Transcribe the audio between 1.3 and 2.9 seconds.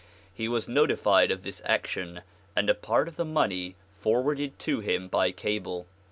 this action and a